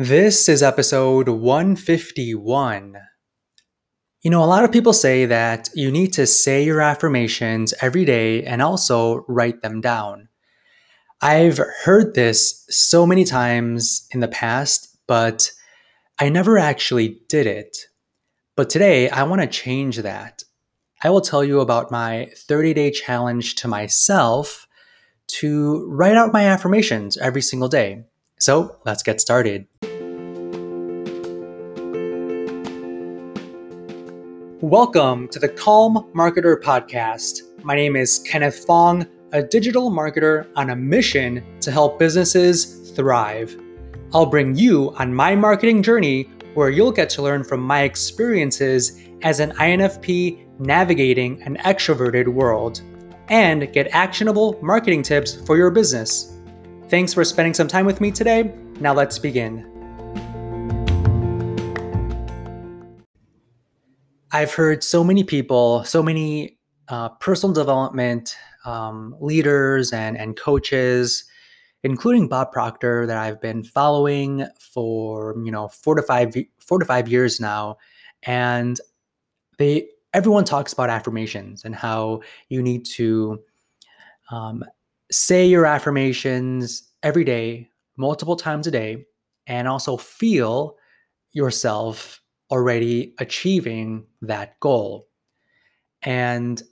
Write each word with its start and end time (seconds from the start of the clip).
This 0.00 0.48
is 0.48 0.62
episode 0.62 1.28
151. 1.28 2.98
You 4.22 4.30
know, 4.30 4.44
a 4.44 4.46
lot 4.46 4.62
of 4.62 4.70
people 4.70 4.92
say 4.92 5.26
that 5.26 5.70
you 5.74 5.90
need 5.90 6.12
to 6.12 6.24
say 6.24 6.62
your 6.62 6.80
affirmations 6.80 7.74
every 7.82 8.04
day 8.04 8.44
and 8.44 8.62
also 8.62 9.24
write 9.26 9.60
them 9.62 9.80
down. 9.80 10.28
I've 11.20 11.58
heard 11.82 12.14
this 12.14 12.64
so 12.70 13.06
many 13.06 13.24
times 13.24 14.06
in 14.12 14.20
the 14.20 14.28
past, 14.28 14.96
but 15.08 15.50
I 16.20 16.28
never 16.28 16.58
actually 16.58 17.18
did 17.28 17.48
it. 17.48 17.76
But 18.54 18.70
today, 18.70 19.10
I 19.10 19.24
want 19.24 19.42
to 19.42 19.48
change 19.48 19.96
that. 19.96 20.44
I 21.02 21.10
will 21.10 21.22
tell 21.22 21.42
you 21.42 21.58
about 21.58 21.90
my 21.90 22.30
30 22.36 22.72
day 22.72 22.92
challenge 22.92 23.56
to 23.56 23.66
myself 23.66 24.68
to 25.40 25.84
write 25.88 26.16
out 26.16 26.32
my 26.32 26.44
affirmations 26.44 27.16
every 27.16 27.42
single 27.42 27.68
day. 27.68 28.04
So 28.38 28.76
let's 28.84 29.02
get 29.02 29.20
started. 29.20 29.66
Welcome 34.60 35.28
to 35.28 35.38
the 35.38 35.48
Calm 35.48 36.10
Marketer 36.16 36.60
Podcast. 36.60 37.42
My 37.62 37.76
name 37.76 37.94
is 37.94 38.18
Kenneth 38.18 38.64
Fong, 38.64 39.06
a 39.30 39.40
digital 39.40 39.88
marketer 39.88 40.48
on 40.56 40.70
a 40.70 40.74
mission 40.74 41.44
to 41.60 41.70
help 41.70 41.96
businesses 42.00 42.90
thrive. 42.90 43.56
I'll 44.12 44.26
bring 44.26 44.56
you 44.56 44.92
on 44.96 45.14
my 45.14 45.36
marketing 45.36 45.80
journey 45.80 46.24
where 46.54 46.70
you'll 46.70 46.90
get 46.90 47.08
to 47.10 47.22
learn 47.22 47.44
from 47.44 47.60
my 47.60 47.82
experiences 47.82 49.00
as 49.22 49.38
an 49.38 49.52
INFP 49.52 50.48
navigating 50.58 51.40
an 51.44 51.58
extroverted 51.58 52.26
world 52.26 52.82
and 53.28 53.72
get 53.72 53.86
actionable 53.92 54.58
marketing 54.60 55.04
tips 55.04 55.36
for 55.46 55.56
your 55.56 55.70
business. 55.70 56.36
Thanks 56.88 57.14
for 57.14 57.22
spending 57.22 57.54
some 57.54 57.68
time 57.68 57.86
with 57.86 58.00
me 58.00 58.10
today. 58.10 58.52
Now 58.80 58.92
let's 58.92 59.20
begin. 59.20 59.77
I've 64.38 64.54
heard 64.54 64.84
so 64.84 65.02
many 65.02 65.24
people, 65.24 65.82
so 65.82 66.00
many 66.00 66.60
uh, 66.86 67.08
personal 67.08 67.52
development 67.52 68.36
um, 68.64 69.16
leaders 69.18 69.92
and, 69.92 70.16
and 70.16 70.36
coaches, 70.36 71.24
including 71.82 72.28
Bob 72.28 72.52
Proctor, 72.52 73.04
that 73.08 73.16
I've 73.16 73.40
been 73.40 73.64
following 73.64 74.46
for 74.60 75.34
you 75.44 75.50
know 75.50 75.66
four 75.66 75.96
to 75.96 76.02
five 76.02 76.36
four 76.60 76.78
to 76.78 76.84
five 76.84 77.08
years 77.08 77.40
now, 77.40 77.78
and 78.22 78.80
they 79.58 79.88
everyone 80.14 80.44
talks 80.44 80.72
about 80.72 80.88
affirmations 80.88 81.64
and 81.64 81.74
how 81.74 82.20
you 82.48 82.62
need 82.62 82.86
to 82.90 83.40
um, 84.30 84.62
say 85.10 85.48
your 85.48 85.66
affirmations 85.66 86.84
every 87.02 87.24
day, 87.24 87.70
multiple 87.96 88.36
times 88.36 88.68
a 88.68 88.70
day, 88.70 89.04
and 89.48 89.66
also 89.66 89.96
feel 89.96 90.76
yourself 91.32 92.22
already 92.50 93.14
achieving 93.18 94.06
that 94.22 94.58
goal. 94.60 95.08
And 96.02 96.62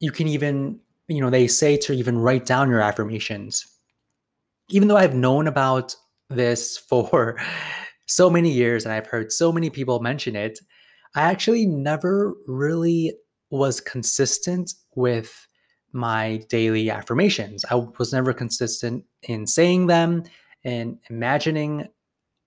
you 0.00 0.10
can 0.10 0.26
even, 0.28 0.80
you 1.08 1.20
know, 1.20 1.30
they 1.30 1.46
say 1.46 1.76
to 1.78 1.92
even 1.92 2.18
write 2.18 2.46
down 2.46 2.68
your 2.68 2.80
affirmations. 2.80 3.66
Even 4.68 4.88
though 4.88 4.96
I've 4.96 5.14
known 5.14 5.46
about 5.46 5.94
this 6.28 6.76
for 6.88 7.38
so 8.06 8.30
many 8.30 8.50
years 8.50 8.84
and 8.84 8.92
I've 8.92 9.06
heard 9.06 9.32
so 9.32 9.52
many 9.52 9.70
people 9.70 10.00
mention 10.00 10.36
it, 10.36 10.58
I 11.14 11.22
actually 11.22 11.66
never 11.66 12.34
really 12.46 13.14
was 13.50 13.80
consistent 13.80 14.74
with 14.94 15.46
my 15.92 16.42
daily 16.48 16.90
affirmations. 16.90 17.64
I 17.70 17.76
was 17.76 18.12
never 18.12 18.32
consistent 18.32 19.04
in 19.22 19.46
saying 19.46 19.86
them 19.86 20.24
and 20.64 20.98
imagining 21.08 21.88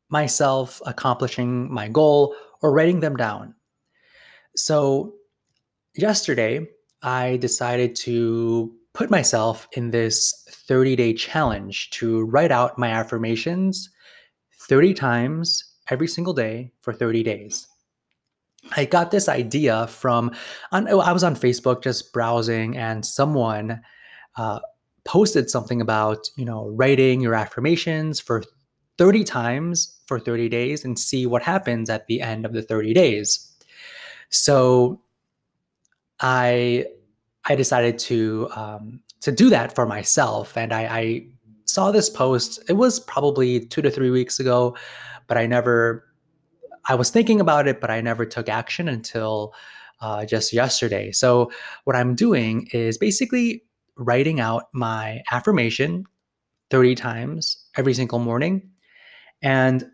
myself 0.09 0.81
accomplishing 0.85 1.71
my 1.73 1.87
goal 1.87 2.35
or 2.61 2.71
writing 2.71 2.99
them 2.99 3.15
down. 3.15 3.55
So, 4.55 5.13
yesterday, 5.95 6.67
I 7.01 7.37
decided 7.37 7.95
to 7.97 8.73
put 8.93 9.09
myself 9.09 9.67
in 9.73 9.91
this 9.91 10.45
30 10.49 10.95
day 10.95 11.13
challenge 11.13 11.89
to 11.91 12.25
write 12.25 12.51
out 12.51 12.77
my 12.77 12.89
affirmations 12.89 13.89
30 14.67 14.93
times 14.93 15.63
every 15.89 16.07
single 16.07 16.33
day 16.33 16.71
for 16.81 16.93
30 16.93 17.23
days. 17.23 17.67
I 18.75 18.85
got 18.85 19.11
this 19.11 19.29
idea 19.29 19.87
from, 19.87 20.31
on, 20.71 20.87
oh, 20.89 20.99
I 20.99 21.13
was 21.13 21.23
on 21.23 21.35
Facebook 21.35 21.81
just 21.81 22.11
browsing, 22.11 22.77
and 22.77 23.05
someone 23.05 23.81
uh, 24.37 24.59
posted 25.05 25.49
something 25.49 25.81
about, 25.81 26.27
you 26.37 26.45
know, 26.45 26.67
writing 26.67 27.21
your 27.21 27.33
affirmations 27.33 28.19
for 28.19 28.43
30 28.99 29.23
times 29.23 29.97
for 30.07 30.19
30 30.19 30.49
days 30.49 30.83
and 30.83 30.99
see 30.99 31.25
what 31.25 31.41
happens 31.41 31.89
at 31.89 32.05
the 32.07 32.19
end 32.19 32.45
of 32.45 32.51
the 32.51 32.61
30 32.61 32.93
days. 32.93 33.49
So 34.29 35.01
I 36.19 36.85
I 37.45 37.55
decided 37.55 37.97
to 37.99 38.49
um, 38.53 38.99
to 39.21 39.31
do 39.31 39.49
that 39.49 39.73
for 39.73 39.85
myself, 39.85 40.57
and 40.57 40.73
I, 40.73 40.81
I 40.81 41.27
saw 41.65 41.91
this 41.91 42.09
post. 42.09 42.59
It 42.67 42.73
was 42.73 42.99
probably 42.99 43.65
two 43.65 43.81
to 43.81 43.89
three 43.89 44.09
weeks 44.09 44.39
ago, 44.39 44.75
but 45.27 45.37
I 45.37 45.47
never. 45.47 46.05
I 46.89 46.95
was 46.95 47.09
thinking 47.09 47.39
about 47.39 47.67
it, 47.67 47.79
but 47.79 47.89
I 47.89 48.01
never 48.01 48.25
took 48.25 48.49
action 48.49 48.89
until 48.89 49.53
uh, 50.01 50.25
just 50.25 50.51
yesterday. 50.51 51.11
So 51.11 51.51
what 51.85 51.95
I'm 51.95 52.15
doing 52.15 52.67
is 52.73 52.97
basically 52.97 53.63
writing 53.95 54.39
out 54.39 54.65
my 54.73 55.21
affirmation 55.31 56.05
30 56.69 56.95
times 56.95 57.65
every 57.77 57.93
single 57.93 58.19
morning 58.19 58.69
and 59.41 59.85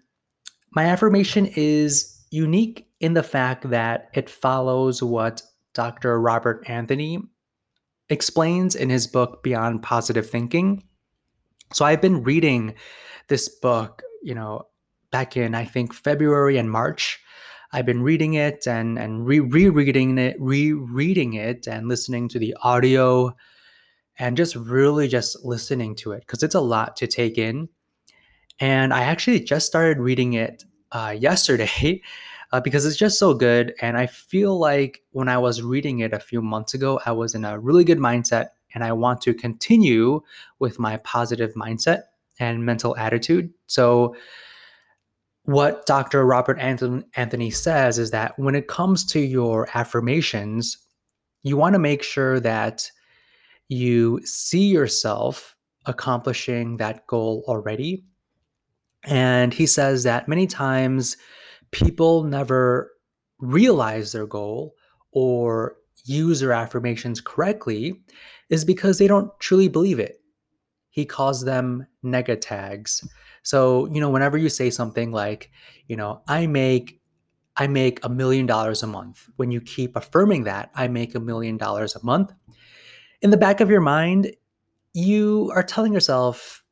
my 0.72 0.86
affirmation 0.86 1.46
is 1.56 2.24
unique 2.32 2.88
in 3.00 3.14
the 3.14 3.24
fact 3.24 3.70
that 3.70 4.10
it 4.14 4.30
follows 4.30 5.02
what 5.02 5.42
Dr. 5.74 6.20
Robert 6.20 6.64
Anthony 6.68 7.20
explains 8.10 8.76
in 8.76 8.90
his 8.90 9.08
book 9.08 9.44
Beyond 9.44 9.84
Positive 9.84 10.30
Thinking. 10.30 10.84
So 11.74 11.86
I've 11.86 12.02
been 12.02 12.24
reading 12.24 12.76
this 13.28 13.50
book, 13.50 14.04
you 14.22 14.36
know, 14.36 14.68
back 15.12 15.38
in 15.38 15.56
I 15.56 15.66
think 15.66 15.94
February 15.94 16.58
and 16.58 16.70
March. 16.70 17.20
I've 17.72 17.86
been 17.86 18.04
reading 18.04 18.36
it 18.36 18.68
and 18.68 18.98
and 18.98 19.26
re 19.26 19.40
rereading 19.40 20.18
it, 20.18 20.36
rereading 20.40 21.34
it, 21.34 21.68
and 21.68 21.88
listening 21.88 22.30
to 22.30 22.40
the 22.40 22.56
audio, 22.62 23.36
and 24.20 24.38
just 24.38 24.56
really 24.56 25.08
just 25.08 25.44
listening 25.44 25.96
to 25.98 26.12
it 26.12 26.22
because 26.22 26.44
it's 26.44 26.56
a 26.56 26.62
lot 26.62 26.96
to 26.98 27.08
take 27.08 27.38
in. 27.38 27.70
And 28.60 28.94
I 28.94 29.04
actually 29.04 29.40
just 29.42 29.66
started 29.66 30.00
reading 30.00 30.34
it 30.34 30.64
uh, 30.92 31.16
yesterday 31.20 32.02
uh, 32.52 32.62
because 32.62 32.86
it's 32.86 32.98
just 32.98 33.20
so 33.20 33.34
good. 33.34 33.74
And 33.82 33.98
I 33.98 34.06
feel 34.06 34.58
like 34.58 35.02
when 35.12 35.28
I 35.28 35.38
was 35.38 35.62
reading 35.62 36.00
it 36.00 36.14
a 36.14 36.20
few 36.20 36.42
months 36.42 36.74
ago, 36.74 37.00
I 37.06 37.12
was 37.12 37.36
in 37.36 37.46
a 37.46 37.60
really 37.60 37.84
good 37.84 38.00
mindset. 38.00 38.50
And 38.74 38.84
I 38.84 38.92
want 38.92 39.22
to 39.22 39.34
continue 39.34 40.20
with 40.60 40.80
my 40.80 40.98
positive 40.98 41.54
mindset 41.54 42.04
and 42.40 42.66
mental 42.66 42.96
attitude. 42.98 43.54
So, 43.68 44.16
what 45.44 45.86
Dr. 45.86 46.26
Robert 46.26 46.60
Anthony 46.60 47.52
says 47.52 48.00
is 48.00 48.12
that 48.12 48.38
when 48.38 48.56
it 48.56 48.68
comes 48.68 49.06
to 49.12 49.20
your 49.20 49.70
affirmations, 49.76 50.78
you 51.44 51.56
want 51.56 51.74
to 51.74 51.80
make 51.80 52.02
sure 52.02 52.40
that 52.40 52.90
you 53.70 54.20
see 54.26 54.68
yourself 54.68 55.56
accomplishing 55.86 56.78
that 56.78 57.06
goal 57.08 57.44
already 57.48 58.04
and 59.06 59.54
he 59.54 59.66
says 59.66 60.04
that 60.04 60.28
many 60.28 60.48
times 60.48 61.18
people 61.72 62.24
never 62.24 62.92
realize 63.40 64.12
their 64.12 64.26
goal 64.26 64.76
or 65.12 65.76
use 66.04 66.40
their 66.40 66.54
affirmations 66.54 67.22
correctly 67.22 68.02
is 68.50 68.64
because 68.66 68.98
they 68.98 69.08
don't 69.08 69.32
truly 69.40 69.68
believe 69.68 70.00
it. 70.00 70.22
He 70.90 71.06
calls 71.06 71.44
them 71.44 71.88
nega 72.04 72.40
tags. 72.40 73.08
So, 73.44 73.88
you 73.88 74.00
know, 74.00 74.10
whenever 74.10 74.38
you 74.38 74.50
say 74.50 74.70
something 74.70 75.12
like, 75.12 75.52
you 75.88 75.96
know, 75.96 76.22
I 76.28 76.48
make 76.48 77.02
I 77.58 77.68
make 77.68 78.04
a 78.04 78.10
million 78.10 78.46
dollars 78.46 78.84
a 78.84 78.88
month. 78.88 79.30
When 79.38 79.50
you 79.50 79.62
keep 79.62 79.96
affirming 79.96 80.44
that, 80.44 80.72
I 80.76 80.90
make 80.90 81.16
a 81.16 81.22
million 81.22 81.56
dollars 81.56 81.96
a 81.96 82.04
month, 82.04 82.34
in 83.22 83.32
the 83.32 83.38
back 83.38 83.62
of 83.62 83.70
your 83.70 83.82
mind, 83.82 84.36
you 84.94 85.52
are 85.56 85.64
telling 85.64 85.94
yourself, 85.94 86.64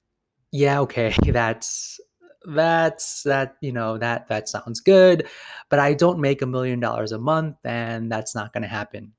yeah, 0.51 0.79
okay, 0.81 1.15
that's 1.27 1.99
that's 2.45 3.23
that 3.23 3.55
you 3.61 3.71
know 3.71 3.97
that 3.97 4.27
that 4.27 4.49
sounds 4.49 4.81
good 4.81 5.27
but 5.69 5.79
i 5.79 5.93
don't 5.93 6.19
make 6.19 6.41
a 6.41 6.45
million 6.45 6.79
dollars 6.79 7.11
a 7.11 7.17
month 7.17 7.55
and 7.63 8.11
that's 8.11 8.35
not 8.35 8.51
going 8.51 8.63
to 8.63 8.67
happen 8.67 9.13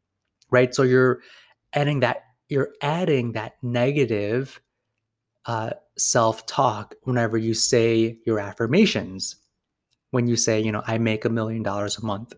right? 0.55 0.73
So 0.75 0.85
you're 0.85 1.21
adding 1.73 2.01
that 2.01 2.23
you're 2.49 2.71
adding 2.81 3.33
that 3.33 3.55
negative 3.63 4.61
uh, 5.47 5.71
self-talk 5.99 6.95
whenever 7.03 7.37
you 7.37 7.55
say 7.55 8.19
your 8.25 8.39
affirmations 8.39 9.37
when 10.11 10.29
you 10.29 10.37
say 10.37 10.61
you 10.61 10.71
know 10.71 10.83
i 10.87 10.97
make 10.97 11.25
a 11.25 11.29
million 11.29 11.63
dollars 11.63 11.99
a 11.99 12.05
month. 12.07 12.33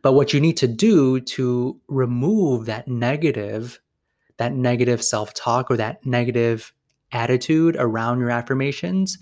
But 0.00 0.14
what 0.14 0.32
you 0.32 0.40
need 0.40 0.56
to 0.56 0.66
do 0.66 1.20
to 1.20 1.78
remove 1.88 2.66
that 2.66 2.88
negative 2.88 3.78
that 4.38 4.54
negative 4.54 5.04
self-talk 5.04 5.70
or 5.70 5.76
that 5.76 6.04
negative 6.06 6.72
attitude 7.12 7.76
around 7.78 8.18
your 8.18 8.30
affirmations 8.30 9.18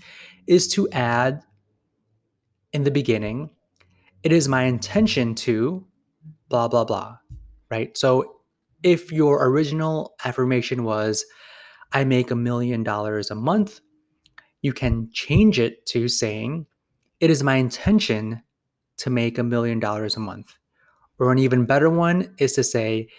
is 0.47 0.67
to 0.69 0.89
add 0.91 1.43
in 2.73 2.83
the 2.83 2.91
beginning, 2.91 3.49
it 4.23 4.31
is 4.31 4.47
my 4.47 4.63
intention 4.63 5.35
to 5.35 5.85
blah, 6.49 6.67
blah, 6.67 6.85
blah, 6.85 7.17
right? 7.69 7.97
So 7.97 8.35
if 8.83 9.11
your 9.11 9.47
original 9.47 10.15
affirmation 10.23 10.83
was, 10.83 11.25
I 11.93 12.03
make 12.03 12.31
a 12.31 12.35
million 12.35 12.83
dollars 12.83 13.31
a 13.31 13.35
month, 13.35 13.79
you 14.61 14.73
can 14.73 15.09
change 15.11 15.59
it 15.59 15.85
to 15.87 16.07
saying, 16.07 16.67
It 17.19 17.29
is 17.29 17.43
my 17.43 17.55
intention 17.55 18.41
to 18.97 19.09
make 19.09 19.37
a 19.37 19.43
million 19.43 19.79
dollars 19.79 20.15
a 20.15 20.19
month. 20.19 20.53
Or 21.19 21.31
an 21.31 21.39
even 21.39 21.65
better 21.65 21.89
one 21.89 22.33
is 22.37 22.53
to 22.53 22.63
say, 22.63 23.09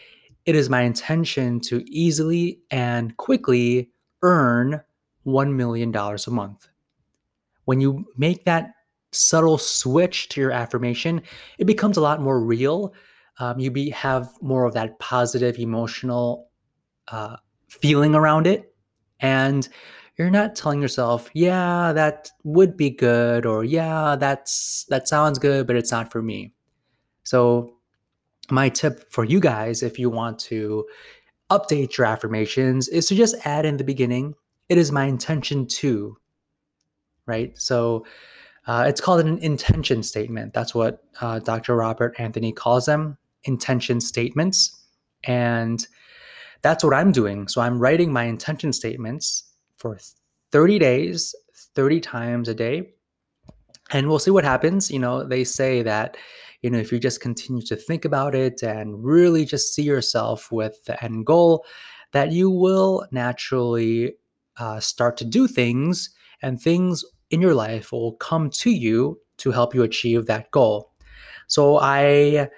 It 0.46 0.54
is 0.54 0.70
my 0.70 0.82
intention 0.82 1.60
to 1.60 1.84
easily 1.88 2.60
and 2.70 3.16
quickly 3.16 3.90
earn 4.22 4.80
$1 5.26 5.54
million 5.54 5.94
a 5.94 6.30
month. 6.30 6.68
When 7.64 7.80
you 7.80 8.06
make 8.16 8.44
that 8.44 8.72
subtle 9.12 9.58
switch 9.58 10.28
to 10.30 10.40
your 10.40 10.50
affirmation, 10.50 11.22
it 11.58 11.66
becomes 11.66 11.96
a 11.96 12.00
lot 12.00 12.20
more 12.20 12.40
real. 12.40 12.94
Um, 13.38 13.58
you 13.58 13.70
be 13.70 13.90
have 13.90 14.28
more 14.40 14.64
of 14.64 14.74
that 14.74 14.98
positive 14.98 15.58
emotional 15.58 16.48
uh, 17.08 17.36
feeling 17.68 18.14
around 18.14 18.46
it, 18.46 18.74
and 19.20 19.68
you're 20.16 20.30
not 20.30 20.54
telling 20.54 20.82
yourself, 20.82 21.30
"Yeah, 21.34 21.92
that 21.92 22.30
would 22.44 22.76
be 22.76 22.90
good," 22.90 23.46
or 23.46 23.64
"Yeah, 23.64 24.16
that's 24.16 24.84
that 24.88 25.08
sounds 25.08 25.38
good, 25.38 25.66
but 25.66 25.76
it's 25.76 25.90
not 25.92 26.12
for 26.12 26.22
me." 26.22 26.52
So, 27.24 27.76
my 28.50 28.68
tip 28.68 29.10
for 29.10 29.24
you 29.24 29.40
guys, 29.40 29.82
if 29.82 29.98
you 29.98 30.10
want 30.10 30.38
to 30.40 30.86
update 31.50 31.96
your 31.96 32.06
affirmations, 32.06 32.88
is 32.88 33.06
to 33.08 33.14
just 33.14 33.34
add 33.46 33.64
in 33.64 33.76
the 33.78 33.84
beginning, 33.84 34.34
"It 34.68 34.78
is 34.78 34.92
my 34.92 35.04
intention 35.04 35.66
to." 35.66 36.16
Right. 37.26 37.58
So 37.58 38.04
uh, 38.66 38.84
it's 38.86 39.00
called 39.00 39.20
an 39.20 39.38
intention 39.38 40.02
statement. 40.02 40.52
That's 40.52 40.74
what 40.74 41.02
uh, 41.20 41.40
Dr. 41.40 41.76
Robert 41.76 42.14
Anthony 42.18 42.52
calls 42.52 42.86
them 42.86 43.18
intention 43.44 44.00
statements. 44.00 44.84
And 45.24 45.86
that's 46.62 46.84
what 46.84 46.94
I'm 46.94 47.12
doing. 47.12 47.48
So 47.48 47.60
I'm 47.60 47.78
writing 47.78 48.12
my 48.12 48.24
intention 48.24 48.72
statements 48.72 49.44
for 49.76 49.98
30 50.52 50.78
days, 50.78 51.34
30 51.74 52.00
times 52.00 52.48
a 52.48 52.54
day. 52.54 52.90
And 53.90 54.08
we'll 54.08 54.20
see 54.20 54.30
what 54.30 54.44
happens. 54.44 54.90
You 54.90 55.00
know, 55.00 55.24
they 55.24 55.44
say 55.44 55.82
that, 55.82 56.16
you 56.62 56.70
know, 56.70 56.78
if 56.78 56.92
you 56.92 57.00
just 57.00 57.20
continue 57.20 57.62
to 57.62 57.76
think 57.76 58.04
about 58.04 58.34
it 58.34 58.62
and 58.62 59.04
really 59.04 59.44
just 59.44 59.74
see 59.74 59.82
yourself 59.82 60.52
with 60.52 60.84
the 60.84 61.02
end 61.04 61.26
goal, 61.26 61.64
that 62.12 62.30
you 62.30 62.48
will 62.48 63.06
naturally 63.10 64.14
uh, 64.56 64.78
start 64.78 65.16
to 65.16 65.24
do 65.24 65.48
things 65.48 66.10
and 66.42 66.60
things 66.60 67.04
in 67.30 67.40
your 67.40 67.54
life 67.54 67.92
will 67.92 68.14
come 68.14 68.50
to 68.50 68.70
you 68.70 69.18
to 69.38 69.50
help 69.50 69.74
you 69.74 69.82
achieve 69.82 70.26
that 70.26 70.50
goal. 70.50 70.92
So 71.46 71.78
I, 71.80 72.48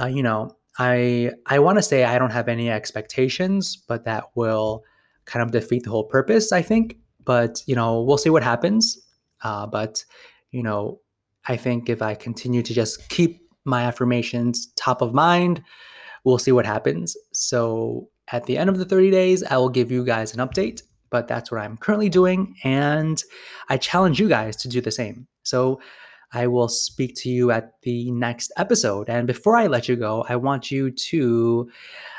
uh, 0.00 0.06
you 0.06 0.22
know, 0.22 0.56
I 0.78 1.32
I 1.46 1.58
want 1.58 1.78
to 1.78 1.82
say 1.82 2.04
I 2.04 2.18
don't 2.18 2.30
have 2.30 2.48
any 2.48 2.70
expectations, 2.70 3.76
but 3.76 4.04
that 4.04 4.24
will 4.34 4.84
kind 5.24 5.42
of 5.42 5.50
defeat 5.50 5.84
the 5.84 5.90
whole 5.90 6.04
purpose. 6.04 6.52
I 6.52 6.62
think, 6.62 6.96
but 7.24 7.62
you 7.66 7.74
know, 7.74 8.02
we'll 8.02 8.18
see 8.18 8.30
what 8.30 8.42
happens. 8.42 8.98
Uh, 9.42 9.66
but 9.66 10.04
you 10.50 10.62
know, 10.62 11.00
I 11.46 11.56
think 11.56 11.88
if 11.88 12.02
I 12.02 12.14
continue 12.14 12.62
to 12.62 12.74
just 12.74 13.08
keep 13.08 13.40
my 13.64 13.82
affirmations 13.82 14.72
top 14.76 15.02
of 15.02 15.12
mind, 15.14 15.62
we'll 16.24 16.38
see 16.38 16.52
what 16.52 16.66
happens. 16.66 17.16
So 17.32 18.08
at 18.32 18.44
the 18.46 18.58
end 18.58 18.70
of 18.70 18.78
the 18.78 18.84
30 18.84 19.10
days, 19.10 19.42
I 19.42 19.56
will 19.56 19.68
give 19.68 19.90
you 19.90 20.04
guys 20.04 20.34
an 20.34 20.40
update 20.46 20.82
but 21.10 21.28
that's 21.28 21.50
what 21.50 21.60
I'm 21.60 21.76
currently 21.76 22.08
doing. 22.08 22.56
And 22.64 23.22
I 23.68 23.76
challenge 23.76 24.20
you 24.20 24.28
guys 24.28 24.56
to 24.56 24.68
do 24.68 24.80
the 24.80 24.90
same. 24.90 25.26
So 25.42 25.80
I 26.32 26.46
will 26.46 26.68
speak 26.68 27.14
to 27.16 27.30
you 27.30 27.50
at 27.50 27.80
the 27.82 28.10
next 28.12 28.52
episode. 28.56 29.08
And 29.08 29.26
before 29.26 29.56
I 29.56 29.66
let 29.66 29.88
you 29.88 29.96
go, 29.96 30.24
I 30.28 30.36
want 30.36 30.70
you 30.70 30.90
to, 30.90 31.70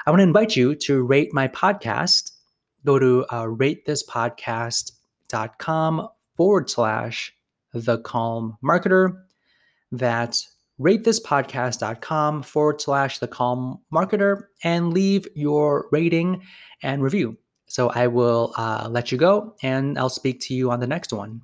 I 0.06 0.12
want 0.12 0.20
to 0.20 0.24
invite 0.24 0.56
you 0.56 0.76
to 0.76 1.04
rate 1.04 1.34
my 1.34 1.48
podcast. 1.48 2.32
Go 2.86 2.98
to 2.98 3.26
uh, 3.30 3.44
ratethispodcast.com 3.44 6.08
forward 6.36 6.70
slash 6.70 7.34
the 7.74 7.98
calm 8.00 8.58
marketer. 8.64 9.22
That's 9.92 10.56
ratethispodcast.com 10.80 12.44
forward 12.44 12.80
slash 12.82 13.20
the 13.20 13.28
calm 13.28 13.80
marketer 13.94 14.44
and 14.64 14.94
leave 14.94 15.28
your 15.36 15.90
rating 15.92 16.42
and 16.82 17.04
review. 17.04 17.38
So 17.70 17.90
I 17.90 18.08
will 18.08 18.54
uh, 18.58 18.90
let 18.92 19.12
you 19.12 19.18
go 19.18 19.56
and 19.62 19.98
I'll 19.98 20.10
speak 20.10 20.42
to 20.42 20.54
you 20.54 20.72
on 20.72 20.82
the 20.82 20.88
next 20.88 21.14
one. 21.14 21.42